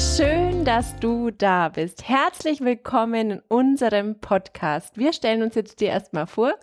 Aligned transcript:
schön, 0.00 0.64
dass 0.64 0.98
du 0.98 1.30
da 1.30 1.68
bist. 1.68 2.08
Herzlich 2.08 2.60
willkommen 2.60 3.32
in 3.32 3.42
unserem 3.48 4.18
Podcast. 4.18 4.96
Wir 4.96 5.12
stellen 5.12 5.42
uns 5.42 5.54
jetzt 5.54 5.80
dir 5.80 5.88
erstmal 5.88 6.26
vor, 6.26 6.54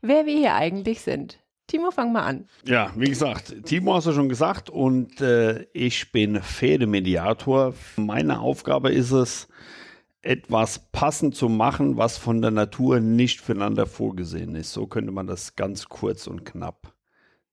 wer 0.00 0.24
wir 0.24 0.34
hier 0.34 0.54
eigentlich 0.54 1.02
sind. 1.02 1.38
Timo, 1.66 1.90
fang 1.90 2.12
mal 2.12 2.22
an. 2.22 2.48
Ja, 2.64 2.90
wie 2.96 3.10
gesagt, 3.10 3.66
Timo 3.66 3.94
hast 3.94 4.06
du 4.06 4.12
schon 4.12 4.30
gesagt 4.30 4.70
und 4.70 5.20
äh, 5.20 5.66
ich 5.74 6.10
bin 6.10 6.40
Pferdemediator. 6.40 7.74
Meine 7.96 8.40
Aufgabe 8.40 8.90
ist 8.90 9.10
es, 9.10 9.48
etwas 10.22 10.90
passend 10.90 11.34
zu 11.34 11.50
machen, 11.50 11.98
was 11.98 12.16
von 12.16 12.40
der 12.40 12.50
Natur 12.50 13.00
nicht 13.00 13.42
füreinander 13.42 13.84
vorgesehen 13.84 14.54
ist. 14.54 14.72
So 14.72 14.86
könnte 14.86 15.12
man 15.12 15.26
das 15.26 15.54
ganz 15.54 15.90
kurz 15.90 16.26
und 16.26 16.46
knapp 16.46 16.94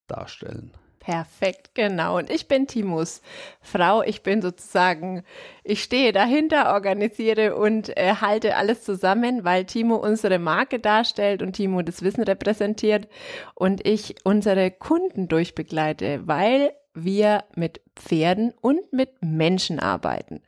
darstellen. 0.07 0.71
Perfekt, 1.03 1.75
genau. 1.75 2.17
Und 2.17 2.29
ich 2.29 2.47
bin 2.47 2.65
Timus 2.65 3.21
Frau. 3.59 4.03
Ich 4.03 4.23
bin 4.23 4.41
sozusagen, 4.41 5.23
ich 5.65 5.83
stehe 5.83 6.13
dahinter, 6.13 6.73
organisiere 6.73 7.57
und 7.57 7.95
äh, 7.97 8.15
halte 8.21 8.55
alles 8.55 8.83
zusammen, 8.83 9.43
weil 9.43 9.65
Timo 9.65 9.97
unsere 9.97 10.39
Marke 10.39 10.79
darstellt 10.79 11.41
und 11.41 11.53
Timo 11.57 11.81
das 11.81 12.03
Wissen 12.03 12.23
repräsentiert 12.23 13.09
und 13.53 13.85
ich 13.85 14.15
unsere 14.23 14.71
Kunden 14.71 15.27
durchbegleite, 15.27 16.21
weil 16.25 16.71
wir 16.93 17.43
mit 17.53 17.81
Pferden 17.97 18.53
und 18.61 18.93
mit 18.93 19.09
Menschen 19.21 19.79
arbeiten. 19.79 20.41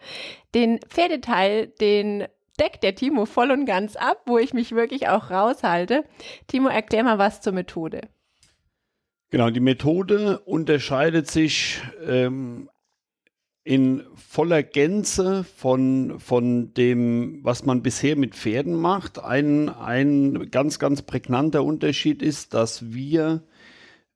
Den 0.54 0.80
Pferdeteil, 0.88 1.68
den 1.68 2.28
deckt 2.58 2.84
der 2.84 2.96
Timo 2.96 3.26
voll 3.26 3.52
und 3.52 3.66
ganz 3.66 3.98
ab, 3.98 4.22
wo 4.26 4.38
ich 4.38 4.54
mich 4.54 4.72
wirklich 4.74 5.10
auch 5.10 5.32
raushalte. 5.32 6.06
Timo, 6.48 6.70
erklär 6.70 7.04
mal 7.04 7.18
was 7.18 7.42
zur 7.42 7.52
Methode. 7.52 8.08
Genau, 9.32 9.50
die 9.50 9.60
Methode 9.60 10.40
unterscheidet 10.40 11.30
sich 11.30 11.82
ähm, 12.06 12.70
in 13.64 14.04
voller 14.14 14.62
Gänze 14.62 15.44
von, 15.44 16.20
von 16.20 16.74
dem, 16.76 17.40
was 17.44 17.66
man 17.66 17.82
bisher 17.82 18.16
mit 18.16 18.36
Pferden 18.36 18.76
macht. 18.76 19.18
Ein, 19.18 19.70
ein 19.70 20.52
ganz, 20.52 20.78
ganz 20.78 21.02
prägnanter 21.02 21.64
Unterschied 21.64 22.22
ist, 22.22 22.54
dass 22.54 22.94
wir 22.94 23.44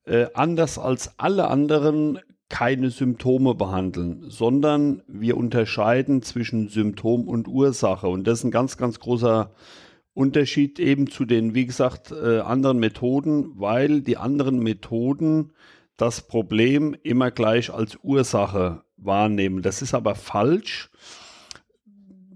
äh, 0.04 0.26
anders 0.34 0.78
als 0.78 1.18
alle 1.18 1.48
anderen 1.48 2.20
keine 2.48 2.90
Symptome 2.90 3.54
behandeln, 3.54 4.24
sondern 4.28 5.02
wir 5.08 5.36
unterscheiden 5.36 6.22
zwischen 6.22 6.68
Symptom 6.68 7.28
und 7.28 7.48
Ursache. 7.48 8.06
Und 8.08 8.26
das 8.26 8.40
ist 8.40 8.44
ein 8.44 8.50
ganz, 8.50 8.76
ganz 8.76 9.00
großer 9.00 9.52
Unterschied 10.14 10.78
eben 10.78 11.08
zu 11.08 11.24
den, 11.24 11.54
wie 11.54 11.66
gesagt, 11.66 12.12
äh, 12.12 12.40
anderen 12.40 12.78
Methoden, 12.78 13.52
weil 13.54 14.02
die 14.02 14.16
anderen 14.16 14.58
Methoden 14.58 15.52
das 15.96 16.26
Problem 16.26 16.96
immer 17.02 17.30
gleich 17.30 17.72
als 17.72 17.98
Ursache 18.02 18.82
wahrnehmen. 18.96 19.62
Das 19.62 19.82
ist 19.82 19.94
aber 19.94 20.14
falsch. 20.14 20.90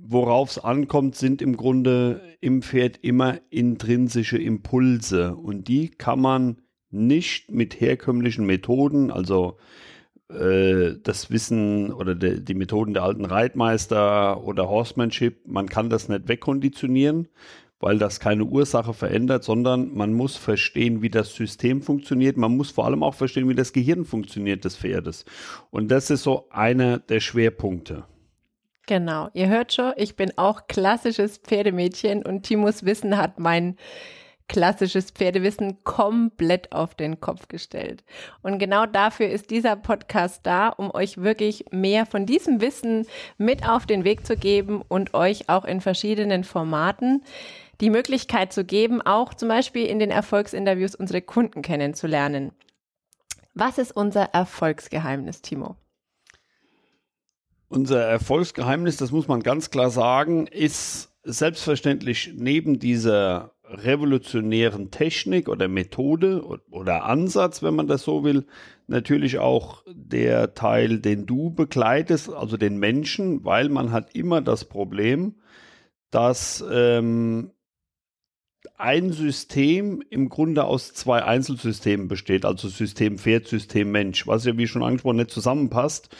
Worauf 0.07 0.51
es 0.51 0.59
ankommt, 0.59 1.17
sind 1.17 1.41
im 1.41 1.57
Grunde 1.57 2.21
im 2.41 2.63
Pferd 2.63 2.99
immer 3.03 3.39
intrinsische 3.49 4.37
Impulse 4.37 5.35
und 5.35 5.67
die 5.67 5.89
kann 5.89 6.21
man 6.21 6.59
nicht 6.91 7.51
mit 7.51 7.81
herkömmlichen 7.81 8.47
Methoden, 8.47 9.11
also 9.11 9.57
äh, 10.31 10.95
das 11.03 11.31
Wissen 11.31 11.93
oder 11.93 12.15
de, 12.15 12.41
die 12.41 12.55
Methoden 12.55 12.95
der 12.95 13.03
alten 13.03 13.25
Reitmeister 13.25 14.43
oder 14.45 14.69
Horsemanship, 14.69 15.47
man 15.47 15.69
kann 15.69 15.91
das 15.91 16.09
nicht 16.09 16.29
wegkonditionieren 16.29 17.29
weil 17.85 17.99
das 17.99 18.19
keine 18.19 18.45
Ursache 18.45 18.95
verändert, 18.95 19.45
sondern 19.45 19.93
man 19.93 20.15
muss 20.15 20.39
verstehen, 20.39 21.03
wie 21.03 21.11
das 21.11 21.35
System 21.35 21.83
funktioniert. 21.83 22.39
Man 22.39 22.57
muss 22.57 22.71
vor 22.71 22.87
allem 22.87 23.03
auch 23.03 23.13
verstehen, 23.13 23.47
wie 23.47 23.55
das 23.55 23.75
Gehirn 23.75 24.07
funktioniert 24.07 24.65
des 24.65 24.77
Pferdes. 24.77 25.27
Und 25.71 25.91
das 25.91 26.09
ist 26.09 26.23
so 26.23 26.47
einer 26.49 26.99
der 26.99 27.21
Schwerpunkte. 27.21 28.05
Genau, 28.87 29.29
ihr 29.35 29.49
hört 29.49 29.75
schon, 29.75 29.93
ich 29.97 30.17
bin 30.17 30.33
auch 30.37 30.67
klassisches 30.67 31.37
Pferdemädchen 31.37 32.25
und 32.25 32.45
Timos 32.45 32.87
Wissen 32.87 33.19
hat 33.19 33.39
mein 33.39 33.77
klassisches 34.49 35.11
Pferdewissen 35.11 35.83
komplett 35.85 36.73
auf 36.73 36.95
den 36.95 37.21
Kopf 37.21 37.49
gestellt. 37.49 38.05
Und 38.43 38.59
genau 38.59 38.87
dafür 38.87 39.29
ist 39.29 39.51
dieser 39.51 39.77
Podcast 39.77 40.41
da, 40.45 40.69
um 40.69 40.91
euch 40.95 41.19
wirklich 41.19 41.65
mehr 41.71 42.07
von 42.07 42.27
diesem 42.27 42.61
Wissen 42.61 43.07
mit 43.39 43.69
auf 43.69 43.87
den 43.87 44.05
Weg 44.05 44.27
zu 44.27 44.37
geben 44.37 44.83
und 44.87 45.15
euch 45.15 45.49
auch 45.49 45.65
in 45.65 45.81
verschiedenen 45.81 46.45
Formaten 46.45 47.23
die 47.81 47.91
Möglichkeit 47.91 48.53
zu 48.53 48.65
geben, 48.65 49.03
auch 49.03 49.35
zum 49.35 49.49
Beispiel 49.49 49.87
in 49.87 49.99
den 49.99 50.11
Erfolgsinterviews 50.11 50.95
unsere 50.95 51.23
Kunden 51.23 51.63
kennenzulernen. 51.63 52.53
Was 53.55 53.79
ist 53.79 53.93
unser 53.93 54.25
Erfolgsgeheimnis, 54.35 55.43
Timo? 55.43 55.77
Unser 57.69 58.05
Erfolgsgeheimnis, 58.05 58.97
das 58.99 59.11
muss 59.11 59.27
man 59.27 59.43
ganz 59.43 59.71
klar 59.71 59.91
sagen, 59.91 60.47
ist 60.47 61.13
selbstverständlich 61.25 62.33
neben 62.37 62.79
dieser 62.79 63.54
revolutionären 63.67 64.91
Technik 64.91 65.49
oder 65.49 65.69
Methode 65.69 66.45
oder 66.71 67.05
Ansatz, 67.05 67.63
wenn 67.63 67.75
man 67.75 67.87
das 67.87 68.03
so 68.03 68.25
will, 68.25 68.47
natürlich 68.87 69.39
auch 69.39 69.83
der 69.89 70.55
Teil, 70.55 70.99
den 70.99 71.27
du 71.27 71.51
begleitest, 71.51 72.33
also 72.33 72.57
den 72.57 72.79
Menschen, 72.79 73.45
weil 73.45 73.69
man 73.69 73.93
hat 73.93 74.15
immer 74.15 74.43
das 74.43 74.67
Problem, 74.67 75.37
dass 76.11 76.65
ähm, 76.71 77.51
ein 78.77 79.13
System 79.13 80.03
im 80.11 80.29
Grunde 80.29 80.65
aus 80.65 80.93
zwei 80.93 81.25
Einzelsystemen 81.25 82.09
besteht, 82.09 82.45
also 82.45 82.69
System 82.69 83.19
Pferd, 83.19 83.47
System 83.47 83.91
Mensch, 83.91 84.27
was 84.27 84.45
ja 84.45 84.57
wie 84.57 84.67
schon 84.67 84.83
angesprochen 84.83 85.17
nicht 85.17 85.31
zusammenpasst. 85.31 86.15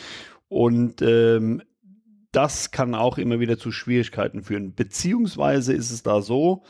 Und 0.49 1.03
ähm, 1.03 1.63
das 2.33 2.71
kann 2.71 2.95
auch 2.95 3.19
immer 3.19 3.39
wieder 3.41 3.59
zu 3.59 3.71
Schwierigkeiten 3.71 4.43
führen. 4.43 4.75
Beziehungsweise 4.75 5.73
ist 5.73 5.91
es 5.91 6.03
da 6.03 6.21
so, 6.21 6.65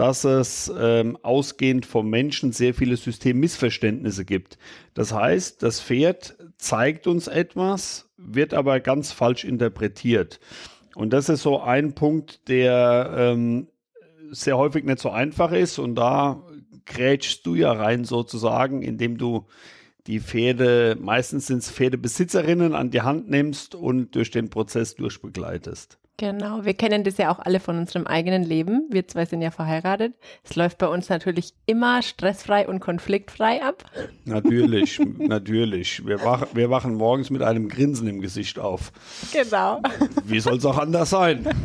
dass 0.00 0.24
es 0.24 0.72
ähm, 0.78 1.18
ausgehend 1.20 1.84
vom 1.84 2.08
Menschen 2.08 2.52
sehr 2.52 2.72
viele 2.72 2.96
Systemmissverständnisse 2.96 4.24
gibt. 4.24 4.56
Das 4.94 5.12
heißt, 5.12 5.62
das 5.62 5.78
Pferd 5.78 6.38
zeigt 6.56 7.06
uns 7.06 7.28
etwas, 7.28 8.08
wird 8.16 8.54
aber 8.54 8.80
ganz 8.80 9.12
falsch 9.12 9.44
interpretiert. 9.44 10.40
Und 10.94 11.12
das 11.12 11.28
ist 11.28 11.42
so 11.42 11.60
ein 11.60 11.94
Punkt, 11.94 12.48
der 12.48 13.12
ähm, 13.14 13.68
sehr 14.30 14.56
häufig 14.56 14.84
nicht 14.84 15.00
so 15.00 15.10
einfach 15.10 15.52
ist 15.52 15.78
und 15.78 15.96
da 15.96 16.42
grätschst 16.86 17.44
du 17.44 17.54
ja 17.54 17.70
rein 17.70 18.06
sozusagen, 18.06 18.80
indem 18.80 19.18
du 19.18 19.48
die 20.06 20.20
Pferde, 20.20 20.96
meistens 20.98 21.46
sind 21.46 21.58
es 21.58 21.70
Pferdebesitzerinnen, 21.70 22.74
an 22.74 22.90
die 22.90 23.02
Hand 23.02 23.28
nimmst 23.28 23.74
und 23.74 24.14
durch 24.14 24.30
den 24.30 24.48
Prozess 24.48 24.94
durchbegleitest. 24.94 25.99
Genau, 26.20 26.66
wir 26.66 26.74
kennen 26.74 27.02
das 27.02 27.16
ja 27.16 27.32
auch 27.32 27.38
alle 27.38 27.60
von 27.60 27.78
unserem 27.78 28.06
eigenen 28.06 28.44
Leben. 28.44 28.86
Wir 28.90 29.08
zwei 29.08 29.24
sind 29.24 29.40
ja 29.40 29.50
verheiratet. 29.50 30.12
Es 30.44 30.54
läuft 30.54 30.76
bei 30.76 30.86
uns 30.86 31.08
natürlich 31.08 31.54
immer 31.64 32.02
stressfrei 32.02 32.68
und 32.68 32.78
konfliktfrei 32.78 33.62
ab. 33.62 33.84
Natürlich, 34.26 35.00
natürlich. 35.18 36.06
Wir, 36.06 36.22
wach, 36.22 36.48
wir 36.52 36.68
wachen 36.68 36.94
morgens 36.96 37.30
mit 37.30 37.40
einem 37.40 37.70
Grinsen 37.70 38.06
im 38.06 38.20
Gesicht 38.20 38.58
auf. 38.58 38.92
Genau. 39.32 39.80
Wie 40.26 40.40
soll 40.40 40.58
es 40.58 40.66
auch 40.66 40.76
anders 40.76 41.08
sein? 41.08 41.48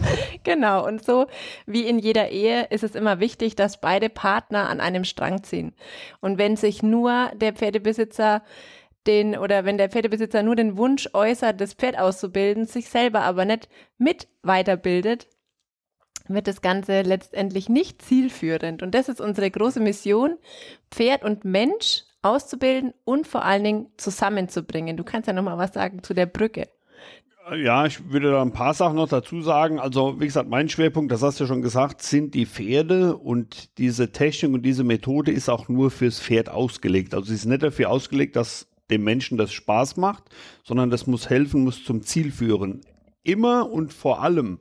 Genau, 0.44 0.86
und 0.86 1.04
so 1.04 1.26
wie 1.66 1.88
in 1.88 1.98
jeder 1.98 2.30
Ehe 2.30 2.68
ist 2.70 2.84
es 2.84 2.94
immer 2.94 3.20
wichtig, 3.20 3.56
dass 3.56 3.82
beide 3.82 4.10
Partner 4.10 4.70
an 4.70 4.80
einem 4.80 5.04
Strang 5.04 5.44
ziehen. 5.44 5.74
Und 6.22 6.38
wenn 6.38 6.56
sich 6.56 6.84
nur 6.84 7.32
der 7.36 7.54
Pferdebesitzer 7.54 8.44
den 9.08 9.38
oder 9.38 9.66
wenn 9.66 9.78
der 9.78 9.90
Pferdebesitzer 9.90 10.44
nur 10.44 10.56
den 10.56 10.78
Wunsch 10.78 11.10
äußert, 11.14 11.60
das 11.62 11.74
Pferd 11.74 11.98
auszubilden, 11.98 12.66
sich 12.66 12.90
selber 12.90 13.22
aber 13.22 13.46
nicht 13.46 13.70
mit 13.98 14.28
weiterbildet, 14.44 15.28
wird 16.28 16.48
das 16.48 16.62
Ganze 16.62 17.02
letztendlich 17.02 17.70
nicht 17.70 18.02
zielführend. 18.02 18.82
Und 18.82 18.96
das 18.96 19.10
ist 19.10 19.22
unsere 19.22 19.52
große 19.52 19.80
Mission, 19.80 20.38
Pferd 20.92 21.24
und 21.24 21.46
Mensch 21.46 22.04
auszubilden 22.22 22.94
und 23.04 23.28
vor 23.28 23.46
allen 23.46 23.64
Dingen 23.64 23.88
zusammenzubringen. 23.98 24.98
Du 24.98 25.04
kannst 25.04 25.28
ja 25.28 25.34
noch 25.34 25.44
mal 25.44 25.58
was 25.58 25.74
sagen 25.74 26.02
zu 26.02 26.14
der 26.14 26.26
Brücke. 26.26 26.68
Ja, 27.56 27.86
ich 27.86 28.12
würde 28.12 28.32
da 28.32 28.42
ein 28.42 28.54
paar 28.54 28.74
Sachen 28.74 28.96
noch 28.96 29.08
dazu 29.08 29.44
sagen. 29.44 29.80
Also, 29.80 30.20
wie 30.20 30.26
gesagt, 30.26 30.50
mein 30.50 30.68
Schwerpunkt, 30.68 31.12
das 31.12 31.22
hast 31.22 31.40
du 31.40 31.46
schon 31.46 31.62
gesagt, 31.62 32.02
sind 32.02 32.34
die 32.34 32.48
Pferde 32.48 33.16
und 33.18 33.78
diese 33.78 34.12
Technik 34.12 34.52
und 34.52 34.64
diese 34.64 34.84
Methode 34.84 35.32
ist 35.32 35.48
auch 35.48 35.70
nur 35.70 35.92
fürs 35.92 36.20
Pferd 36.20 36.50
ausgelegt. 36.50 37.14
Also, 37.14 37.28
sie 37.28 37.36
ist 37.36 37.46
nicht 37.46 37.62
dafür 37.62 37.92
ausgelegt, 37.92 38.36
dass 38.36 38.68
dem 38.90 39.04
Menschen 39.04 39.38
das 39.38 39.54
Spaß 39.54 39.98
macht, 39.98 40.24
sondern 40.64 40.90
das 40.90 41.08
muss 41.08 41.30
helfen, 41.30 41.64
muss 41.64 41.84
zum 41.84 42.04
Ziel 42.04 42.32
führen. 42.32 42.82
Immer 43.24 43.72
und 43.72 43.94
vor 43.94 44.22
allem 44.22 44.60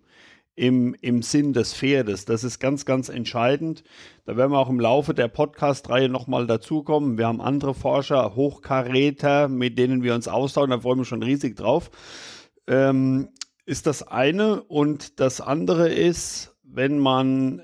im, 0.57 0.95
im 1.01 1.23
Sinn 1.23 1.53
des 1.53 1.75
Pferdes. 1.75 2.25
Das 2.25 2.45
ist 2.45 2.61
ganz, 2.61 2.85
ganz 2.85 3.09
entscheidend. 3.09 3.83
Da 4.25 4.37
werden 4.37 4.53
wir 4.53 4.59
auch 4.59 4.69
im 4.69 4.81
Laufe 4.81 5.15
der 5.15 5.29
Podcast-Reihe 5.29 6.09
nochmal 6.09 6.47
dazukommen. 6.47 7.19
Wir 7.19 7.27
haben 7.27 7.41
andere 7.41 7.75
Forscher, 7.75 8.35
Hochkaräter, 8.35 9.49
mit 9.49 9.79
denen 9.79 10.03
wir 10.03 10.15
uns 10.15 10.29
austauschen. 10.29 10.71
Da 10.71 10.81
freuen 10.81 10.99
wir 10.99 11.05
schon 11.05 11.23
riesig 11.23 11.57
drauf. 11.57 11.91
Ähm, 12.67 13.29
ist 13.67 13.87
das 13.87 14.07
eine. 14.07 14.63
Und 14.63 15.21
das 15.21 15.41
andere 15.41 15.93
ist, 15.93 16.57
wenn 16.63 16.99
man, 16.99 17.63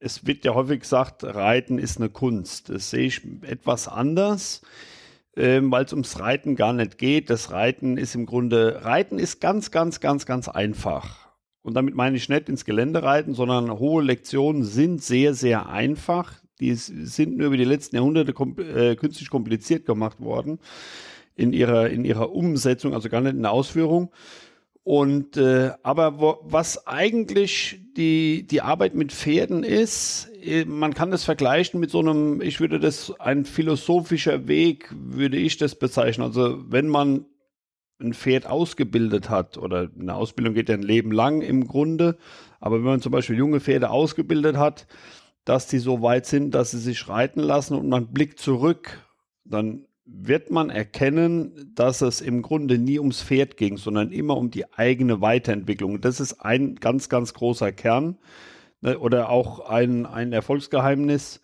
es 0.00 0.26
wird 0.26 0.44
ja 0.44 0.54
häufig 0.54 0.80
gesagt, 0.80 1.22
Reiten 1.22 1.78
ist 1.78 1.98
eine 1.98 2.10
Kunst. 2.10 2.70
Das 2.70 2.90
sehe 2.90 3.06
ich 3.06 3.22
etwas 3.42 3.86
anders 3.86 4.62
ähm, 5.36 5.70
weil 5.70 5.84
es 5.84 5.92
ums 5.92 6.20
Reiten 6.20 6.56
gar 6.56 6.72
nicht 6.72 6.98
geht. 6.98 7.30
Das 7.30 7.50
Reiten 7.50 7.96
ist 7.96 8.14
im 8.14 8.26
Grunde, 8.26 8.84
Reiten 8.84 9.18
ist 9.18 9.40
ganz, 9.40 9.70
ganz, 9.70 10.00
ganz, 10.00 10.26
ganz 10.26 10.48
einfach. 10.48 11.28
Und 11.62 11.74
damit 11.74 11.94
meine 11.94 12.16
ich 12.16 12.28
nicht 12.28 12.48
ins 12.48 12.64
Gelände 12.64 13.02
reiten, 13.02 13.34
sondern 13.34 13.78
hohe 13.78 14.02
Lektionen 14.02 14.64
sind 14.64 15.02
sehr, 15.02 15.34
sehr 15.34 15.68
einfach. 15.68 16.32
Die 16.60 16.74
sind 16.74 17.36
nur 17.36 17.48
über 17.48 17.56
die 17.56 17.64
letzten 17.64 17.96
Jahrhunderte 17.96 18.32
kom 18.32 18.56
äh, 18.58 18.96
künstlich 18.96 19.30
kompliziert 19.30 19.86
gemacht 19.86 20.20
worden 20.20 20.58
in 21.34 21.52
ihrer, 21.52 21.88
in 21.88 22.04
ihrer 22.04 22.32
Umsetzung, 22.32 22.94
also 22.94 23.08
gar 23.08 23.20
nicht 23.22 23.34
in 23.34 23.42
der 23.42 23.50
Ausführung. 23.50 24.12
Und 24.84 25.38
äh, 25.38 25.72
aber 25.82 26.20
wo, 26.20 26.38
was 26.42 26.86
eigentlich 26.86 27.80
die 27.96 28.46
die 28.46 28.60
Arbeit 28.60 28.94
mit 28.94 29.12
Pferden 29.12 29.64
ist, 29.64 30.30
äh, 30.42 30.66
man 30.66 30.92
kann 30.92 31.10
das 31.10 31.24
vergleichen 31.24 31.80
mit 31.80 31.90
so 31.90 32.00
einem, 32.00 32.42
ich 32.42 32.60
würde 32.60 32.78
das 32.78 33.18
ein 33.18 33.46
philosophischer 33.46 34.46
Weg, 34.46 34.94
würde 34.94 35.38
ich 35.38 35.56
das 35.56 35.74
bezeichnen. 35.74 36.26
Also 36.26 36.70
wenn 36.70 36.88
man 36.88 37.24
ein 37.98 38.12
Pferd 38.12 38.46
ausgebildet 38.46 39.30
hat 39.30 39.56
oder 39.56 39.88
eine 39.98 40.14
Ausbildung 40.14 40.52
geht 40.52 40.68
ja 40.68 40.74
ein 40.74 40.82
Leben 40.82 41.12
lang 41.12 41.40
im 41.40 41.66
Grunde, 41.66 42.18
aber 42.60 42.76
wenn 42.76 42.84
man 42.84 43.00
zum 43.00 43.12
Beispiel 43.12 43.36
junge 43.36 43.60
Pferde 43.60 43.88
ausgebildet 43.88 44.58
hat, 44.58 44.86
dass 45.46 45.66
die 45.66 45.78
so 45.78 46.02
weit 46.02 46.26
sind, 46.26 46.54
dass 46.54 46.72
sie 46.72 46.78
sich 46.78 47.08
reiten 47.08 47.40
lassen 47.40 47.74
und 47.74 47.88
man 47.88 48.12
blickt 48.12 48.38
zurück, 48.38 48.98
dann 49.44 49.86
wird 50.06 50.50
man 50.50 50.70
erkennen, 50.70 51.72
dass 51.74 52.02
es 52.02 52.20
im 52.20 52.42
Grunde 52.42 52.78
nie 52.78 52.98
ums 52.98 53.22
Pferd 53.22 53.56
ging, 53.56 53.76
sondern 53.76 54.12
immer 54.12 54.36
um 54.36 54.50
die 54.50 54.70
eigene 54.74 55.20
Weiterentwicklung. 55.20 56.00
Das 56.00 56.20
ist 56.20 56.40
ein 56.40 56.76
ganz, 56.76 57.08
ganz 57.08 57.32
großer 57.32 57.72
Kern 57.72 58.18
ne, 58.82 58.98
oder 58.98 59.30
auch 59.30 59.60
ein, 59.60 60.06
ein 60.06 60.32
Erfolgsgeheimnis. 60.32 61.40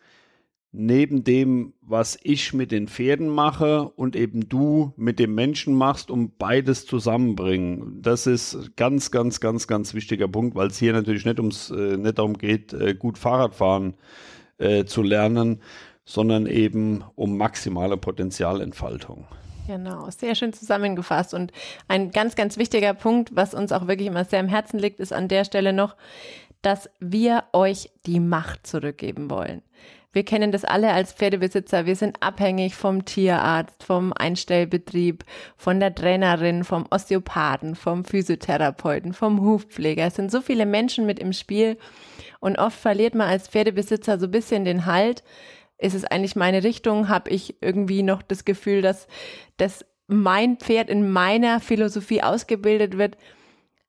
Neben 0.73 1.25
dem, 1.25 1.73
was 1.81 2.17
ich 2.23 2.53
mit 2.55 2.71
den 2.71 2.87
Pferden 2.87 3.29
mache 3.29 3.89
und 3.89 4.15
eben 4.15 4.49
du 4.49 4.93
mit 4.97 5.19
dem 5.19 5.35
Menschen 5.35 5.75
machst, 5.75 6.13
um 6.13 6.37
beides 6.39 6.87
zusammenbringen. 6.87 8.01
Das 8.03 8.29
ist 8.29 8.77
ganz, 8.77 9.11
ganz, 9.11 9.41
ganz, 9.41 9.67
ganz 9.67 9.95
wichtiger 9.95 10.29
Punkt, 10.29 10.55
weil 10.55 10.69
es 10.69 10.79
hier 10.79 10.93
natürlich 10.93 11.25
nicht 11.25 11.41
ums, 11.41 11.71
äh, 11.71 11.97
nicht 11.97 12.19
darum 12.19 12.39
geht, 12.39 12.73
äh, 12.73 12.95
gut 12.95 13.19
Fahrradfahren 13.19 13.95
äh, 14.59 14.85
zu 14.85 15.03
lernen, 15.03 15.61
sondern 16.05 16.47
eben 16.47 17.05
um 17.15 17.37
maximale 17.37 17.97
Potenzialentfaltung. 17.97 19.27
Genau, 19.67 20.11
sehr 20.11 20.35
schön 20.35 20.53
zusammengefasst. 20.53 21.33
Und 21.33 21.53
ein 21.87 22.11
ganz, 22.11 22.35
ganz 22.35 22.57
wichtiger 22.57 22.95
Punkt, 22.95 23.37
was 23.37 23.55
uns 23.55 23.71
auch 23.71 23.87
wirklich 23.87 24.09
immer 24.09 24.25
sehr 24.25 24.41
am 24.41 24.49
Herzen 24.49 24.79
liegt, 24.79 24.99
ist 24.99 25.13
an 25.13 25.29
der 25.29 25.45
Stelle 25.45 25.73
noch, 25.73 25.97
dass 26.63 26.91
wir 26.99 27.45
euch 27.53 27.91
die 28.07 28.21
Macht 28.21 28.67
zurückgeben 28.67 29.31
wollen. 29.31 29.63
Wir 30.13 30.25
kennen 30.25 30.51
das 30.51 30.65
alle 30.65 30.93
als 30.93 31.13
Pferdebesitzer. 31.13 31.87
Wir 31.87 31.95
sind 31.95 32.21
abhängig 32.21 32.75
vom 32.75 33.05
Tierarzt, 33.05 33.85
vom 33.85 34.13
Einstellbetrieb, 34.13 35.25
von 35.57 35.79
der 35.79 35.95
Trainerin, 35.95 36.65
vom 36.65 36.87
Osteopathen, 36.91 37.77
vom 37.77 38.05
Physiotherapeuten, 38.05 39.13
vom 39.13 39.41
Hufpfleger. 39.41 40.07
Es 40.07 40.17
sind 40.17 40.33
so 40.33 40.41
viele 40.41 40.67
Menschen 40.67 41.07
mit 41.07 41.21
im 41.21 41.33
Spiel 41.33 41.79
und 42.41 42.59
oft 42.59 42.77
verliert 42.77 43.15
man 43.15 43.29
als 43.29 43.47
Pferdebesitzer 43.47 44.19
so 44.19 44.27
ein 44.27 44.33
bisschen 44.33 44.65
den 44.65 44.85
Halt, 44.85 45.23
ist 45.81 45.95
es 45.95 46.05
eigentlich 46.05 46.37
meine 46.37 46.63
Richtung? 46.63 47.09
Habe 47.09 47.31
ich 47.31 47.57
irgendwie 47.63 48.03
noch 48.03 48.23
das 48.23 48.45
Gefühl, 48.45 48.83
dass, 48.83 49.07
dass 49.57 49.85
mein 50.07 50.57
Pferd 50.57 50.91
in 50.91 51.11
meiner 51.11 51.61
Philosophie 51.61 52.23
ausgebildet 52.23 52.99
wird? 52.99 53.17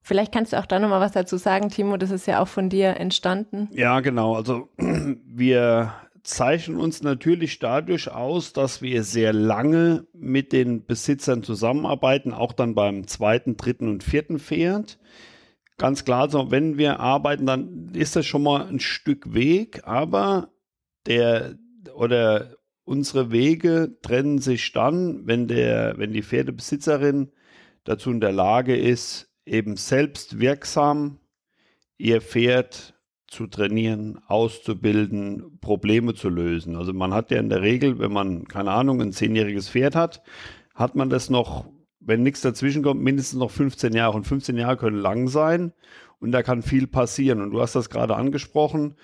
Vielleicht 0.02 0.32
kannst 0.32 0.54
du 0.54 0.60
auch 0.60 0.66
da 0.66 0.80
nochmal 0.80 1.02
was 1.02 1.12
dazu 1.12 1.38
sagen, 1.38 1.70
Timo. 1.70 1.98
Das 1.98 2.12
ist 2.12 2.26
ja 2.26 2.42
auch 2.42 2.48
von 2.48 2.70
dir 2.70 2.98
entstanden. 2.98 3.70
Ja, 3.72 4.00
genau. 4.00 4.36
Also 4.36 4.70
wir 4.78 5.94
zeichnen 6.24 6.78
uns 6.78 7.04
natürlich 7.04 7.60
dadurch 7.60 8.10
aus, 8.10 8.54
dass 8.54 8.82
wir 8.82 9.04
sehr 9.04 9.34
lange 9.34 10.08
mit 10.14 10.54
den 10.54 10.86
Besitzern 10.86 11.44
zusammenarbeiten, 11.44 12.34
auch 12.34 12.54
dann 12.54 12.76
beim 12.76 13.08
zweiten, 13.08 13.58
dritten 13.58 13.90
und 13.90 14.04
vierten 14.04 14.40
Pferd. 14.40 15.00
Ganz 15.78 16.06
klar, 16.06 16.30
so, 16.30 16.52
wenn 16.52 16.78
wir 16.78 17.00
arbeiten, 17.00 17.46
dann 17.48 17.90
ist 17.94 18.16
das 18.16 18.26
schon 18.26 18.44
mal 18.44 18.68
ein 18.68 18.80
Stück 18.80 19.34
Weg, 19.34 19.82
aber 19.88 20.50
der, 21.08 21.56
oder 21.96 22.56
unsere 22.84 23.32
Wege 23.32 23.98
trennen 24.02 24.40
sich 24.40 24.72
dann, 24.72 25.26
wenn 25.28 25.48
der, 25.48 25.98
wenn 25.98 26.14
die 26.14 26.24
Pferdebesitzerin 26.24 27.32
dazu 27.84 28.12
in 28.12 28.22
der 28.22 28.32
Lage 28.32 28.76
ist, 28.76 29.30
eben 29.46 29.76
selbst 29.76 30.40
wirksam 30.40 31.20
ihr 31.98 32.22
Pferd 32.22 32.96
zu 33.28 33.48
trainieren, 33.48 34.20
auszubilden, 34.28 35.58
Probleme 35.62 36.14
zu 36.14 36.30
lösen. 36.30 36.76
Also 36.76 36.92
man 36.92 37.14
hat 37.14 37.32
ja 37.32 37.40
in 37.40 37.50
der 37.50 37.62
Regel, 37.62 37.98
wenn 38.00 38.12
man, 38.12 38.48
keine 38.48 38.72
Ahnung, 38.72 39.02
ein 39.02 39.14
zehnjähriges 39.14 39.70
Pferd 39.70 39.96
hat, 39.96 40.22
hat 40.76 40.96
man 40.96 41.10
das 41.10 41.30
noch, 41.30 41.66
wenn 42.00 42.24
nichts 42.24 42.42
dazwischen 42.42 42.84
kommt, 42.84 43.02
mindestens 43.02 43.40
noch 43.40 43.52
15 43.52 43.94
Jahre. 43.94 44.18
Und 44.18 44.28
15 44.28 44.58
Jahre 44.58 44.76
können 44.76 45.00
lang 45.00 45.28
sein 45.30 45.72
und 46.20 46.34
da 46.34 46.44
kann 46.44 46.62
viel 46.62 46.88
passieren. 46.88 47.42
Und 47.42 47.52
du 47.52 47.62
hast 47.62 47.74
das 47.74 47.90
gerade 47.90 48.16
angesprochen. 48.16 48.96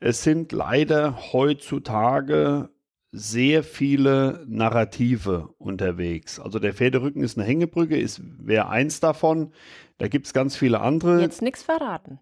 Es 0.00 0.22
sind 0.24 0.52
leider 0.52 1.32
heutzutage 1.32 2.70
sehr 3.12 3.62
viele 3.62 4.44
Narrative 4.48 5.50
unterwegs. 5.58 6.40
Also 6.40 6.58
der 6.58 6.72
Pferderücken 6.72 7.22
ist 7.22 7.36
eine 7.36 7.46
Hängebrücke, 7.46 7.98
ist 7.98 8.22
wäre 8.38 8.68
eins 8.68 9.00
davon. 9.00 9.52
Da 9.98 10.08
gibt 10.08 10.26
es 10.26 10.32
ganz 10.32 10.56
viele 10.56 10.80
andere. 10.80 11.20
Jetzt 11.20 11.42
nichts 11.42 11.62
verraten. 11.62 12.18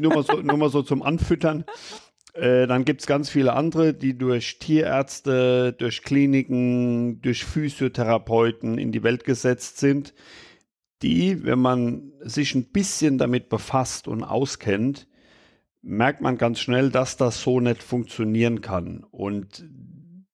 Nur 0.00 0.14
mal 0.14 0.24
so, 0.24 0.40
nur 0.40 0.56
mal 0.56 0.70
so 0.70 0.82
zum 0.82 1.02
Anfüttern. 1.02 1.64
Äh, 2.34 2.66
dann 2.66 2.84
gibt 2.84 3.02
es 3.02 3.06
ganz 3.06 3.30
viele 3.30 3.52
andere, 3.52 3.94
die 3.94 4.18
durch 4.18 4.58
Tierärzte, 4.58 5.74
durch 5.74 6.02
Kliniken, 6.02 7.22
durch 7.22 7.44
Physiotherapeuten 7.44 8.78
in 8.78 8.90
die 8.90 9.02
Welt 9.04 9.24
gesetzt 9.24 9.78
sind, 9.78 10.12
die, 11.02 11.44
wenn 11.44 11.60
man 11.60 12.12
sich 12.20 12.54
ein 12.54 12.72
bisschen 12.72 13.18
damit 13.18 13.48
befasst 13.48 14.08
und 14.08 14.24
auskennt, 14.24 15.06
merkt 15.86 16.20
man 16.20 16.36
ganz 16.36 16.58
schnell, 16.58 16.90
dass 16.90 17.16
das 17.16 17.40
so 17.40 17.60
nicht 17.60 17.82
funktionieren 17.82 18.60
kann. 18.60 19.04
Und 19.10 19.64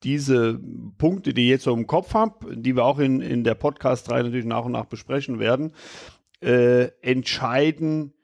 diese 0.02 0.58
Punkte, 0.99 1.34
die 1.34 1.43
ich 1.43 1.50
jetzt 1.50 1.64
so 1.64 1.75
im 1.75 1.87
Kopf 1.87 2.14
habe, 2.14 2.56
die 2.56 2.75
wir 2.75 2.84
auch 2.84 2.99
in, 2.99 3.20
in 3.20 3.44
der 3.44 3.54
Podcast-Reihe 3.54 4.25
natürlich 4.25 4.46
nach 4.46 4.64
und 4.64 4.72
nach 4.72 4.87
besprechen 4.87 5.38
werden, 5.38 5.75
äh, 6.40 6.88
entscheiden 7.02 8.14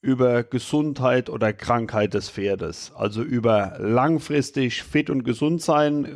über 0.00 0.44
Gesundheit 0.44 1.28
oder 1.28 1.52
Krankheit 1.52 2.14
des 2.14 2.30
Pferdes. 2.30 2.92
Also 2.94 3.22
über 3.22 3.76
langfristig 3.80 4.84
fit 4.84 5.10
und 5.10 5.24
gesund 5.24 5.60
sein, 5.60 6.06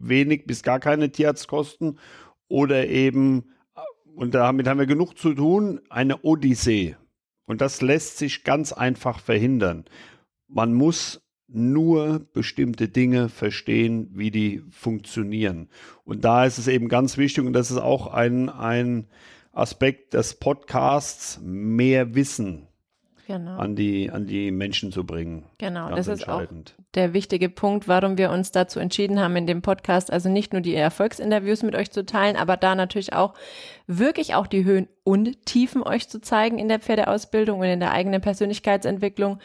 wenig 0.00 0.46
bis 0.46 0.62
gar 0.62 0.78
keine 0.78 1.10
Tierarztkosten 1.10 1.98
oder 2.46 2.86
eben, 2.86 3.50
und 4.14 4.34
damit 4.34 4.68
haben 4.68 4.78
wir 4.78 4.86
genug 4.86 5.18
zu 5.18 5.34
tun, 5.34 5.80
eine 5.90 6.22
Odyssee. 6.22 6.96
Und 7.50 7.60
das 7.60 7.82
lässt 7.82 8.16
sich 8.16 8.44
ganz 8.44 8.72
einfach 8.72 9.18
verhindern. 9.18 9.84
Man 10.46 10.72
muss 10.72 11.20
nur 11.48 12.20
bestimmte 12.32 12.86
Dinge 12.86 13.28
verstehen, 13.28 14.08
wie 14.12 14.30
die 14.30 14.62
funktionieren. 14.70 15.68
Und 16.04 16.24
da 16.24 16.44
ist 16.44 16.58
es 16.58 16.68
eben 16.68 16.86
ganz 16.86 17.16
wichtig, 17.16 17.44
und 17.44 17.52
das 17.52 17.72
ist 17.72 17.78
auch 17.78 18.06
ein, 18.06 18.50
ein 18.50 19.08
Aspekt 19.50 20.14
des 20.14 20.34
Podcasts, 20.34 21.40
mehr 21.42 22.14
Wissen 22.14 22.68
genau. 23.30 23.56
an, 23.58 23.76
die, 23.76 24.10
an 24.10 24.26
die 24.26 24.50
Menschen 24.50 24.92
zu 24.92 25.04
bringen. 25.04 25.44
Genau, 25.58 25.88
Ganz 25.88 26.06
das 26.06 26.20
ist 26.20 26.28
auch 26.28 26.42
der 26.94 27.12
wichtige 27.12 27.48
Punkt, 27.48 27.86
warum 27.86 28.18
wir 28.18 28.30
uns 28.30 28.50
dazu 28.50 28.80
entschieden 28.80 29.20
haben, 29.20 29.36
in 29.36 29.46
dem 29.46 29.62
Podcast 29.62 30.12
also 30.12 30.28
nicht 30.28 30.52
nur 30.52 30.62
die 30.62 30.74
Erfolgsinterviews 30.74 31.62
mit 31.62 31.74
euch 31.76 31.90
zu 31.90 32.04
teilen, 32.04 32.36
aber 32.36 32.56
da 32.56 32.74
natürlich 32.74 33.12
auch 33.12 33.34
wirklich 33.86 34.34
auch 34.34 34.46
die 34.46 34.64
Höhen 34.64 34.88
und 35.04 35.46
Tiefen 35.46 35.82
euch 35.82 36.08
zu 36.08 36.20
zeigen 36.20 36.58
in 36.58 36.68
der 36.68 36.80
Pferdeausbildung 36.80 37.60
und 37.60 37.66
in 37.66 37.80
der 37.80 37.92
eigenen 37.92 38.20
Persönlichkeitsentwicklung. 38.20 39.38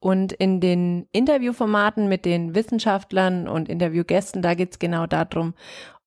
Und 0.00 0.32
in 0.32 0.60
den 0.60 1.08
Interviewformaten 1.12 2.08
mit 2.08 2.26
den 2.26 2.54
Wissenschaftlern 2.54 3.48
und 3.48 3.70
Interviewgästen, 3.70 4.42
da 4.42 4.52
geht's 4.52 4.78
genau 4.78 5.06
darum, 5.06 5.54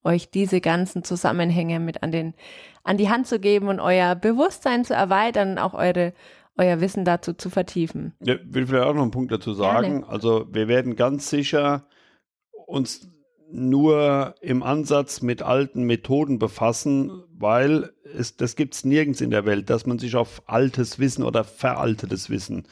euch 0.04 0.30
diese 0.30 0.60
ganzen 0.60 1.02
Zusammenhänge 1.02 1.80
mit 1.80 2.04
an 2.04 2.12
den 2.12 2.34
an 2.84 2.96
die 2.96 3.10
Hand 3.10 3.26
zu 3.26 3.38
geben 3.38 3.68
und 3.68 3.80
euer 3.80 4.14
Bewusstsein 4.14 4.84
zu 4.84 4.94
erweitern, 4.94 5.58
auch 5.58 5.74
eure 5.74 6.14
euer 6.58 6.80
Wissen 6.80 7.04
dazu 7.04 7.32
zu 7.32 7.50
vertiefen. 7.50 8.14
Ja, 8.20 8.36
will 8.44 8.66
vielleicht 8.66 8.86
auch 8.86 8.94
noch 8.94 9.02
einen 9.02 9.10
Punkt 9.10 9.32
dazu 9.32 9.54
sagen. 9.54 10.00
Gerne. 10.00 10.08
Also 10.08 10.46
wir 10.50 10.68
werden 10.68 10.96
ganz 10.96 11.30
sicher 11.30 11.86
uns 12.66 13.08
nur 13.50 14.34
im 14.42 14.62
Ansatz 14.62 15.22
mit 15.22 15.42
alten 15.42 15.84
Methoden 15.84 16.38
befassen, 16.38 17.22
weil 17.32 17.90
es, 18.14 18.36
das 18.36 18.56
gibt 18.56 18.74
es 18.74 18.84
nirgends 18.84 19.20
in 19.20 19.30
der 19.30 19.46
Welt, 19.46 19.70
dass 19.70 19.86
man 19.86 19.98
sich 19.98 20.16
auf 20.16 20.42
altes 20.46 20.98
Wissen 20.98 21.24
oder 21.24 21.44
veraltetes 21.44 22.28
Wissen 22.28 22.64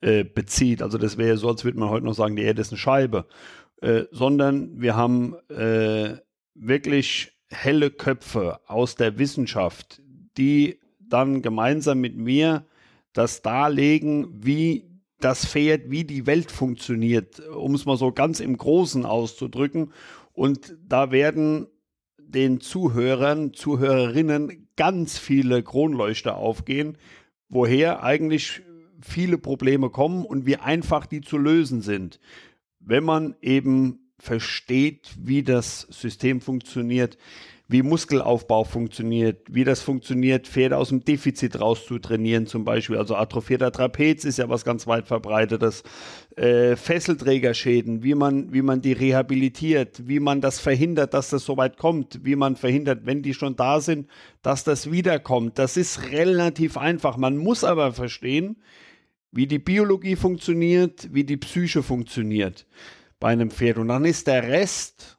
äh, 0.00 0.24
bezieht. 0.24 0.82
Also 0.82 0.96
das 0.96 1.18
wäre 1.18 1.36
so, 1.36 1.48
als 1.48 1.64
würde 1.64 1.78
man 1.78 1.90
heute 1.90 2.06
noch 2.06 2.14
sagen, 2.14 2.36
die 2.36 2.42
Erde 2.42 2.62
ist 2.62 2.72
eine 2.72 2.78
Scheibe. 2.78 3.26
Äh, 3.82 4.04
sondern 4.12 4.80
wir 4.80 4.96
haben 4.96 5.34
äh, 5.50 6.16
wirklich 6.54 7.32
helle 7.48 7.90
Köpfe 7.90 8.60
aus 8.66 8.94
der 8.94 9.18
Wissenschaft, 9.18 10.00
die 10.38 10.80
dann 11.00 11.42
gemeinsam 11.42 12.00
mit 12.00 12.16
mir 12.16 12.64
das 13.14 13.40
darlegen, 13.40 14.28
wie 14.44 14.90
das 15.20 15.46
Pferd, 15.46 15.90
wie 15.90 16.04
die 16.04 16.26
Welt 16.26 16.50
funktioniert, 16.50 17.40
um 17.48 17.74
es 17.74 17.86
mal 17.86 17.96
so 17.96 18.12
ganz 18.12 18.40
im 18.40 18.58
Großen 18.58 19.06
auszudrücken. 19.06 19.92
Und 20.32 20.76
da 20.86 21.10
werden 21.10 21.68
den 22.18 22.60
Zuhörern, 22.60 23.54
Zuhörerinnen 23.54 24.68
ganz 24.76 25.18
viele 25.18 25.62
Kronleuchter 25.62 26.36
aufgehen, 26.36 26.98
woher 27.48 28.02
eigentlich 28.02 28.62
viele 29.00 29.38
Probleme 29.38 29.90
kommen 29.90 30.24
und 30.24 30.44
wie 30.44 30.56
einfach 30.56 31.06
die 31.06 31.20
zu 31.20 31.38
lösen 31.38 31.80
sind, 31.80 32.20
wenn 32.80 33.04
man 33.04 33.36
eben 33.40 34.10
versteht, 34.18 35.14
wie 35.18 35.42
das 35.42 35.82
System 35.90 36.40
funktioniert, 36.40 37.18
wie 37.66 37.82
Muskelaufbau 37.82 38.64
funktioniert, 38.64 39.46
wie 39.48 39.64
das 39.64 39.80
funktioniert, 39.80 40.46
Pferde 40.46 40.76
aus 40.76 40.90
dem 40.90 41.02
Defizit 41.02 41.58
rauszutrainieren 41.58 42.46
zum 42.46 42.64
Beispiel. 42.64 42.98
Also 42.98 43.16
atrophierter 43.16 43.72
Trapez 43.72 44.24
ist 44.24 44.36
ja 44.38 44.50
was 44.50 44.64
ganz 44.64 44.86
weit 44.86 45.06
verbreitetes. 45.06 45.82
Äh, 46.36 46.76
Fesselträgerschäden, 46.76 48.02
wie 48.02 48.14
man, 48.14 48.52
wie 48.52 48.60
man 48.60 48.82
die 48.82 48.92
rehabilitiert, 48.92 50.06
wie 50.06 50.20
man 50.20 50.42
das 50.42 50.60
verhindert, 50.60 51.14
dass 51.14 51.30
das 51.30 51.46
so 51.46 51.56
weit 51.56 51.78
kommt, 51.78 52.20
wie 52.22 52.36
man 52.36 52.56
verhindert, 52.56 53.06
wenn 53.06 53.22
die 53.22 53.32
schon 53.32 53.56
da 53.56 53.80
sind, 53.80 54.08
dass 54.42 54.64
das 54.64 54.90
wiederkommt. 54.90 55.58
Das 55.58 55.78
ist 55.78 56.10
relativ 56.10 56.76
einfach. 56.76 57.16
Man 57.16 57.38
muss 57.38 57.64
aber 57.64 57.92
verstehen, 57.92 58.56
wie 59.32 59.46
die 59.46 59.58
Biologie 59.58 60.16
funktioniert, 60.16 61.08
wie 61.12 61.24
die 61.24 61.38
Psyche 61.38 61.82
funktioniert 61.82 62.66
bei 63.20 63.28
einem 63.28 63.50
Pferd. 63.50 63.78
Und 63.78 63.88
dann 63.88 64.04
ist 64.04 64.26
der 64.26 64.42
Rest 64.42 65.13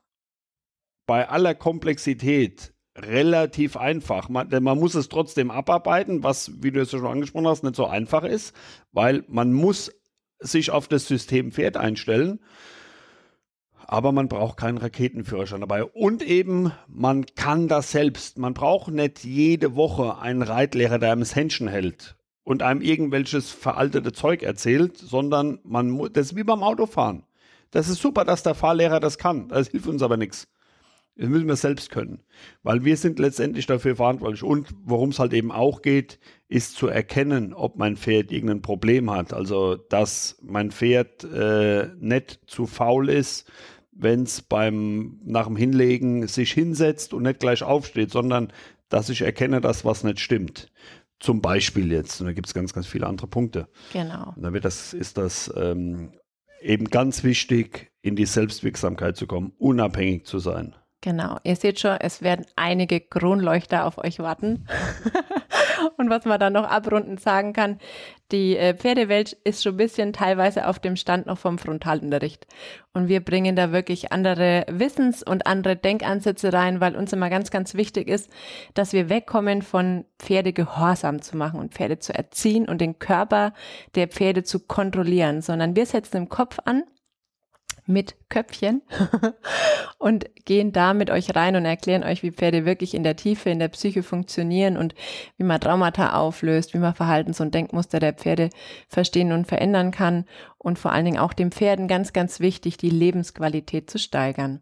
bei 1.05 1.29
aller 1.29 1.55
Komplexität 1.55 2.73
relativ 2.97 3.77
einfach. 3.77 4.29
Man, 4.29 4.49
denn 4.49 4.63
man 4.63 4.79
muss 4.79 4.95
es 4.95 5.09
trotzdem 5.09 5.51
abarbeiten, 5.51 6.23
was, 6.23 6.63
wie 6.63 6.71
du 6.71 6.81
es 6.81 6.91
ja 6.91 6.99
schon 6.99 7.11
angesprochen 7.11 7.47
hast, 7.47 7.63
nicht 7.63 7.75
so 7.75 7.85
einfach 7.85 8.23
ist, 8.23 8.55
weil 8.91 9.23
man 9.27 9.53
muss 9.53 9.91
sich 10.39 10.71
auf 10.71 10.87
das 10.87 11.07
System 11.07 11.51
Pferd 11.51 11.77
einstellen. 11.77 12.39
Aber 13.87 14.11
man 14.11 14.27
braucht 14.27 14.57
keinen 14.57 14.79
Raketenführerschein 14.79 15.61
dabei. 15.61 15.83
Und 15.83 16.23
eben, 16.23 16.71
man 16.87 17.25
kann 17.35 17.67
das 17.67 17.91
selbst. 17.91 18.39
Man 18.39 18.55
braucht 18.55 18.91
nicht 18.91 19.23
jede 19.23 19.75
Woche 19.75 20.17
einen 20.17 20.41
Reitlehrer, 20.41 20.97
der 20.97 21.11
einem 21.11 21.21
das 21.21 21.35
Händchen 21.35 21.67
hält 21.67 22.15
und 22.43 22.63
einem 22.63 22.81
irgendwelches 22.81 23.51
veraltete 23.51 24.11
Zeug 24.11 24.41
erzählt, 24.41 24.97
sondern 24.97 25.59
man 25.63 25.97
das 26.13 26.27
ist 26.27 26.35
wie 26.35 26.43
beim 26.43 26.63
Autofahren. 26.63 27.23
Das 27.69 27.89
ist 27.89 28.01
super, 28.01 28.23
dass 28.25 28.41
der 28.41 28.55
Fahrlehrer 28.55 28.99
das 28.99 29.17
kann. 29.19 29.49
Das 29.49 29.67
hilft 29.67 29.87
uns 29.87 30.01
aber 30.01 30.17
nichts. 30.17 30.47
Das 31.17 31.29
müssen 31.29 31.47
wir 31.47 31.55
selbst 31.55 31.91
können. 31.91 32.23
Weil 32.61 32.83
wir 32.83 32.97
sind 32.97 33.19
letztendlich 33.19 33.65
dafür 33.65 33.95
verantwortlich. 33.95 34.43
Und 34.43 34.69
worum 34.83 35.09
es 35.09 35.19
halt 35.19 35.33
eben 35.33 35.51
auch 35.51 35.81
geht, 35.81 36.19
ist 36.49 36.75
zu 36.75 36.87
erkennen, 36.87 37.53
ob 37.53 37.77
mein 37.77 37.95
Pferd 37.95 38.31
irgendein 38.31 38.61
Problem 38.61 39.09
hat. 39.09 39.33
Also, 39.33 39.75
dass 39.75 40.37
mein 40.41 40.71
Pferd 40.71 41.23
äh, 41.23 41.87
nicht 41.99 42.41
zu 42.47 42.67
faul 42.67 43.09
ist, 43.09 43.49
wenn 43.91 44.23
es 44.23 44.41
beim 44.41 45.21
nach 45.23 45.47
dem 45.47 45.55
Hinlegen 45.55 46.27
sich 46.27 46.51
hinsetzt 46.51 47.13
und 47.13 47.23
nicht 47.23 47.39
gleich 47.39 47.63
aufsteht, 47.63 48.11
sondern 48.11 48.51
dass 48.89 49.09
ich 49.09 49.21
erkenne, 49.21 49.61
dass 49.61 49.85
was 49.85 50.03
nicht 50.03 50.19
stimmt. 50.19 50.69
Zum 51.19 51.41
Beispiel 51.41 51.93
jetzt. 51.93 52.19
Und 52.19 52.27
da 52.27 52.33
gibt 52.33 52.47
es 52.47 52.53
ganz, 52.53 52.73
ganz 52.73 52.87
viele 52.87 53.07
andere 53.07 53.27
Punkte. 53.27 53.69
Genau. 53.93 54.33
Und 54.35 54.43
da 54.43 54.51
wird 54.51 54.65
das, 54.65 54.93
ist 54.93 55.17
das 55.17 55.51
ähm, 55.55 56.11
eben 56.61 56.89
ganz 56.89 57.23
wichtig, 57.23 57.93
in 58.01 58.17
die 58.17 58.25
Selbstwirksamkeit 58.25 59.15
zu 59.15 59.25
kommen, 59.25 59.53
unabhängig 59.57 60.25
zu 60.25 60.39
sein. 60.39 60.75
Genau, 61.01 61.37
ihr 61.43 61.55
seht 61.55 61.79
schon, 61.79 61.97
es 61.99 62.21
werden 62.23 62.45
einige 62.55 62.99
Kronleuchter 62.99 63.85
auf 63.85 63.99
euch 63.99 64.19
warten. 64.19 64.65
und 65.97 66.09
was 66.09 66.25
man 66.25 66.39
dann 66.39 66.53
noch 66.53 66.67
abrundend 66.67 67.19
sagen 67.19 67.53
kann, 67.53 67.77
die 68.31 68.57
äh, 68.57 68.73
Pferdewelt 68.75 69.33
ist 69.43 69.61
schon 69.61 69.75
ein 69.75 69.77
bisschen 69.77 70.13
teilweise 70.13 70.67
auf 70.67 70.79
dem 70.79 70.95
Stand 70.95 71.27
noch 71.27 71.37
vom 71.37 71.59
Frontalunterricht. 71.59 72.47
Und 72.93 73.07
wir 73.07 73.23
bringen 73.23 73.55
da 73.55 73.71
wirklich 73.71 74.11
andere 74.11 74.65
Wissens- 74.67 75.21
und 75.21 75.45
andere 75.45 75.75
Denkansätze 75.75 76.51
rein, 76.51 76.81
weil 76.81 76.95
uns 76.95 77.13
immer 77.13 77.29
ganz, 77.29 77.51
ganz 77.51 77.75
wichtig 77.75 78.07
ist, 78.07 78.31
dass 78.73 78.93
wir 78.93 79.09
wegkommen 79.09 79.61
von 79.61 80.05
Pferde 80.17 80.53
gehorsam 80.53 81.21
zu 81.21 81.37
machen 81.37 81.59
und 81.59 81.73
Pferde 81.73 81.99
zu 81.99 82.15
erziehen 82.15 82.67
und 82.67 82.81
den 82.81 82.97
Körper 82.97 83.53
der 83.93 84.07
Pferde 84.07 84.43
zu 84.43 84.59
kontrollieren, 84.59 85.41
sondern 85.41 85.75
wir 85.75 85.85
setzen 85.85 86.17
im 86.17 86.29
Kopf 86.29 86.57
an 86.65 86.83
mit 87.85 88.15
Köpfchen 88.29 88.81
und 89.97 90.25
gehen 90.45 90.71
da 90.71 90.93
mit 90.93 91.09
euch 91.09 91.35
rein 91.35 91.55
und 91.55 91.65
erklären 91.65 92.03
euch, 92.03 92.23
wie 92.23 92.31
Pferde 92.31 92.65
wirklich 92.65 92.93
in 92.93 93.03
der 93.03 93.15
Tiefe, 93.15 93.49
in 93.49 93.59
der 93.59 93.67
Psyche 93.67 94.03
funktionieren 94.03 94.77
und 94.77 94.95
wie 95.37 95.43
man 95.43 95.59
Traumata 95.59 96.13
auflöst, 96.13 96.73
wie 96.73 96.79
man 96.79 96.95
Verhaltens- 96.95 97.41
und 97.41 97.53
Denkmuster 97.53 97.99
der 97.99 98.13
Pferde 98.13 98.49
verstehen 98.87 99.31
und 99.31 99.47
verändern 99.47 99.91
kann 99.91 100.25
und 100.57 100.79
vor 100.79 100.91
allen 100.91 101.05
Dingen 101.05 101.19
auch 101.19 101.33
den 101.33 101.51
Pferden 101.51 101.87
ganz, 101.87 102.13
ganz 102.13 102.39
wichtig, 102.39 102.77
die 102.77 102.89
Lebensqualität 102.89 103.89
zu 103.89 103.99
steigern. 103.99 104.61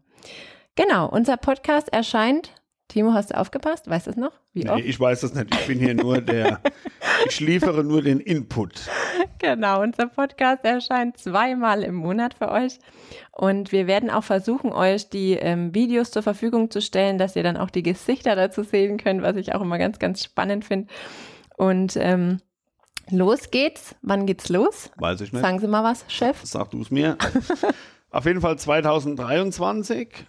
Genau, 0.76 1.08
unser 1.08 1.36
Podcast 1.36 1.92
erscheint 1.92 2.50
Timo, 2.88 3.12
hast 3.12 3.30
du 3.30 3.38
aufgepasst? 3.38 3.88
Weißt 3.88 4.06
du 4.06 4.10
es 4.10 4.16
noch? 4.16 4.32
Wie 4.52 4.64
nee, 4.64 4.70
oft? 4.70 4.84
ich 4.84 5.00
weiß 5.00 5.22
es 5.22 5.34
nicht. 5.34 5.54
Ich 5.54 5.66
bin 5.66 5.78
hier 5.78 5.94
nur 5.94 6.20
der, 6.20 6.60
ich 7.28 7.40
liefere 7.40 7.82
nur 7.82 8.02
den 8.02 8.20
Input. 8.20 8.82
Genau, 9.38 9.82
unser 9.82 10.06
Podcast 10.06 10.64
erscheint 10.64 11.16
zweimal 11.16 11.82
im 11.82 11.94
Monat 11.94 12.34
für 12.34 12.50
euch. 12.50 12.78
Und 13.32 13.72
wir 13.72 13.86
werden 13.86 14.10
auch 14.10 14.22
versuchen, 14.22 14.72
euch 14.72 15.08
die 15.08 15.32
ähm, 15.32 15.74
Videos 15.74 16.10
zur 16.10 16.22
Verfügung 16.22 16.70
zu 16.70 16.80
stellen, 16.80 17.18
dass 17.18 17.36
ihr 17.36 17.42
dann 17.42 17.56
auch 17.56 17.70
die 17.70 17.82
Gesichter 17.82 18.36
dazu 18.36 18.62
sehen 18.62 18.98
könnt, 18.98 19.22
was 19.22 19.36
ich 19.36 19.54
auch 19.54 19.62
immer 19.62 19.78
ganz, 19.78 19.98
ganz 19.98 20.22
spannend 20.22 20.64
finde. 20.64 20.88
Und 21.56 21.96
ähm, 21.96 22.40
los 23.10 23.50
geht's. 23.50 23.94
Wann 24.02 24.26
geht's 24.26 24.50
los? 24.50 24.90
Weiß 24.96 25.20
ich 25.22 25.32
nicht. 25.32 25.42
Sagen 25.42 25.58
Sie 25.58 25.68
mal 25.68 25.84
was, 25.84 26.04
Chef. 26.08 26.38
Sag 26.44 26.70
du 26.70 26.82
es 26.82 26.90
mir. 26.90 27.16
Auf 28.10 28.26
jeden 28.26 28.40
Fall 28.40 28.58
2023 28.58 30.26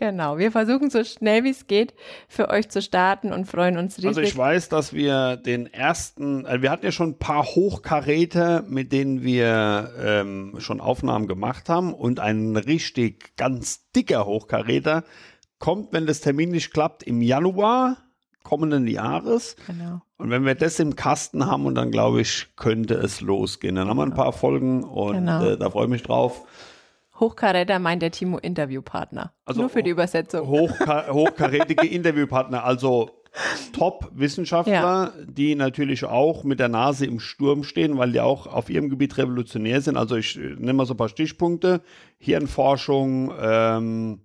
Genau, 0.00 0.38
wir 0.38 0.50
versuchen 0.50 0.88
so 0.88 1.04
schnell 1.04 1.44
wie 1.44 1.50
es 1.50 1.66
geht 1.66 1.92
für 2.26 2.48
euch 2.48 2.70
zu 2.70 2.80
starten 2.80 3.34
und 3.34 3.44
freuen 3.44 3.76
uns 3.76 3.98
riesig. 3.98 4.08
Also 4.08 4.20
ich 4.22 4.34
weiß, 4.34 4.70
dass 4.70 4.94
wir 4.94 5.36
den 5.36 5.70
ersten, 5.70 6.46
also 6.46 6.62
wir 6.62 6.70
hatten 6.70 6.86
ja 6.86 6.90
schon 6.90 7.10
ein 7.10 7.18
paar 7.18 7.44
Hochkaräter, 7.44 8.64
mit 8.66 8.92
denen 8.92 9.22
wir 9.22 9.92
ähm, 10.02 10.54
schon 10.58 10.80
Aufnahmen 10.80 11.28
gemacht 11.28 11.68
haben 11.68 11.92
und 11.92 12.18
ein 12.18 12.56
richtig 12.56 13.36
ganz 13.36 13.90
dicker 13.94 14.24
Hochkaräter 14.24 15.04
kommt, 15.58 15.92
wenn 15.92 16.06
das 16.06 16.22
Termin 16.22 16.48
nicht 16.48 16.72
klappt, 16.72 17.02
im 17.02 17.20
Januar 17.20 17.98
kommenden 18.42 18.88
Jahres. 18.88 19.54
Genau. 19.66 20.00
Und 20.16 20.30
wenn 20.30 20.46
wir 20.46 20.54
das 20.54 20.80
im 20.80 20.96
Kasten 20.96 21.44
haben 21.44 21.66
und 21.66 21.74
dann 21.74 21.90
glaube 21.90 22.22
ich, 22.22 22.46
könnte 22.56 22.94
es 22.94 23.20
losgehen. 23.20 23.74
Dann 23.74 23.86
haben 23.86 23.98
wir 23.98 24.04
ein 24.04 24.12
genau. 24.12 24.22
paar 24.22 24.32
Folgen 24.32 24.82
und 24.82 25.12
genau. 25.12 25.44
äh, 25.44 25.58
da 25.58 25.68
freue 25.68 25.84
ich 25.84 25.90
mich 25.90 26.02
drauf. 26.02 26.46
Hochkaräter 27.20 27.78
meint 27.78 28.02
der 28.02 28.10
Timo 28.10 28.38
Interviewpartner. 28.38 29.34
Also 29.44 29.60
Nur 29.60 29.70
für 29.70 29.82
die 29.82 29.90
Übersetzung. 29.90 30.48
Hochka 30.48 31.12
hochkarätige 31.12 31.86
Interviewpartner, 31.90 32.64
also 32.64 33.10
Top-Wissenschaftler, 33.72 34.72
ja. 34.74 35.12
die 35.24 35.54
natürlich 35.54 36.04
auch 36.04 36.42
mit 36.42 36.58
der 36.58 36.68
Nase 36.68 37.06
im 37.06 37.20
Sturm 37.20 37.62
stehen, 37.62 37.96
weil 37.96 38.12
die 38.12 38.20
auch 38.20 38.46
auf 38.46 38.70
ihrem 38.70 38.88
Gebiet 38.88 39.18
revolutionär 39.18 39.80
sind. 39.80 39.96
Also 39.96 40.16
ich 40.16 40.36
nehme 40.36 40.72
mal 40.72 40.86
so 40.86 40.94
ein 40.94 40.96
paar 40.96 41.08
Stichpunkte. 41.08 41.82
Hirnforschung, 42.18 43.32
ähm, 43.40 44.22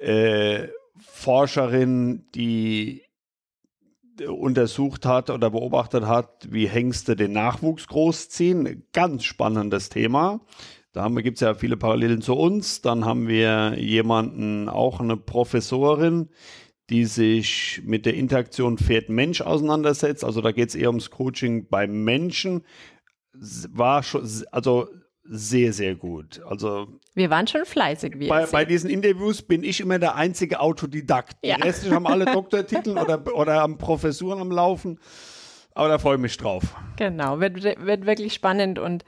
äh, 0.00 0.68
Forscherin, 0.98 2.26
die 2.34 3.02
untersucht 4.28 5.06
hat 5.06 5.30
oder 5.30 5.50
beobachtet 5.50 6.06
hat, 6.06 6.46
wie 6.50 6.68
Hengste 6.68 7.16
den 7.16 7.32
Nachwuchs 7.32 7.88
großziehen. 7.88 8.84
Ganz 8.92 9.24
spannendes 9.24 9.88
Thema. 9.88 10.40
Da 10.94 11.08
gibt 11.08 11.38
es 11.38 11.40
ja 11.40 11.54
viele 11.54 11.76
Parallelen 11.76 12.22
zu 12.22 12.34
uns. 12.34 12.80
Dann 12.80 13.04
haben 13.04 13.26
wir 13.26 13.74
jemanden, 13.76 14.68
auch 14.68 15.00
eine 15.00 15.16
Professorin, 15.16 16.28
die 16.88 17.04
sich 17.04 17.82
mit 17.84 18.06
der 18.06 18.14
Interaktion 18.14 18.78
Pferd-Mensch 18.78 19.40
auseinandersetzt. 19.40 20.24
Also 20.24 20.40
da 20.40 20.52
geht 20.52 20.68
es 20.68 20.76
eher 20.76 20.88
ums 20.88 21.10
Coaching 21.10 21.66
beim 21.68 22.04
Menschen. 22.04 22.62
War 23.32 24.04
schon, 24.04 24.24
also 24.52 24.88
sehr, 25.24 25.72
sehr 25.72 25.96
gut. 25.96 26.40
Also 26.46 26.86
wir 27.14 27.28
waren 27.28 27.48
schon 27.48 27.64
fleißig. 27.64 28.20
Wie 28.20 28.28
bei, 28.28 28.46
bei 28.46 28.64
diesen 28.64 28.88
Interviews 28.88 29.42
bin 29.42 29.64
ich 29.64 29.80
immer 29.80 29.98
der 29.98 30.14
einzige 30.14 30.60
Autodidakt. 30.60 31.38
Ja. 31.42 31.56
Die 31.56 31.62
restlichen 31.62 31.96
haben 31.96 32.06
alle 32.06 32.24
Doktortitel 32.32 32.98
oder, 32.98 33.34
oder 33.34 33.54
haben 33.54 33.78
Professuren 33.78 34.40
am 34.40 34.52
Laufen. 34.52 35.00
Aber 35.76 35.88
da 35.88 35.98
freue 35.98 36.14
ich 36.14 36.20
mich 36.20 36.36
drauf. 36.36 36.62
Genau, 36.96 37.40
wird, 37.40 37.64
wird 37.64 38.06
wirklich 38.06 38.32
spannend. 38.32 38.78
Und 38.78 39.04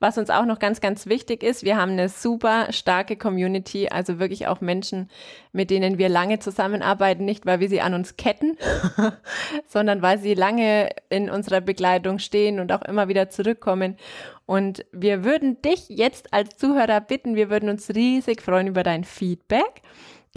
was 0.00 0.18
uns 0.18 0.30
auch 0.30 0.46
noch 0.46 0.58
ganz, 0.58 0.80
ganz 0.80 1.06
wichtig 1.06 1.44
ist, 1.44 1.62
wir 1.62 1.76
haben 1.76 1.92
eine 1.92 2.08
super 2.08 2.72
starke 2.72 3.16
Community, 3.16 3.88
also 3.88 4.18
wirklich 4.18 4.48
auch 4.48 4.60
Menschen, 4.60 5.08
mit 5.52 5.70
denen 5.70 5.96
wir 5.96 6.08
lange 6.08 6.40
zusammenarbeiten, 6.40 7.24
nicht 7.24 7.46
weil 7.46 7.60
wir 7.60 7.68
sie 7.68 7.80
an 7.80 7.94
uns 7.94 8.16
ketten, 8.16 8.58
sondern 9.68 10.02
weil 10.02 10.18
sie 10.18 10.34
lange 10.34 10.88
in 11.08 11.30
unserer 11.30 11.60
Begleitung 11.60 12.18
stehen 12.18 12.58
und 12.58 12.72
auch 12.72 12.82
immer 12.82 13.06
wieder 13.06 13.30
zurückkommen. 13.30 13.96
Und 14.44 14.84
wir 14.90 15.22
würden 15.22 15.62
dich 15.62 15.88
jetzt 15.88 16.32
als 16.32 16.56
Zuhörer 16.56 17.00
bitten, 17.00 17.36
wir 17.36 17.48
würden 17.48 17.68
uns 17.68 17.94
riesig 17.94 18.42
freuen 18.42 18.66
über 18.66 18.82
dein 18.82 19.04
Feedback. 19.04 19.82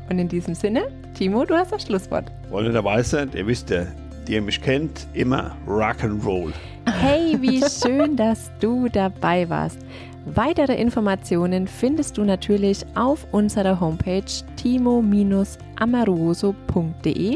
Und 0.10 0.18
in 0.18 0.28
diesem 0.28 0.56
Sinne, 0.56 0.88
Timo, 1.14 1.46
du 1.46 1.56
hast 1.56 1.72
das 1.72 1.84
Schlusswort. 1.84 2.32
Freunde 2.50 2.72
der 2.72 2.84
Weisheit, 2.84 3.36
ihr 3.36 3.46
wisst 3.46 3.70
ja, 3.70 3.86
die 4.28 4.34
ihr 4.34 4.42
mich 4.42 4.60
kennt, 4.60 5.06
immer 5.14 5.56
Rock'n'Roll. 5.68 6.52
Hey, 7.00 7.38
wie 7.40 7.62
schön, 7.62 8.16
dass 8.16 8.50
du 8.60 8.90
dabei 8.90 9.48
warst. 9.48 9.78
Weitere 10.26 10.74
Informationen 10.74 11.68
findest 11.68 12.18
du 12.18 12.24
natürlich 12.24 12.84
auf 12.96 13.28
unserer 13.32 13.80
Homepage 13.80 14.24
timo-amoroso.de 14.56 17.36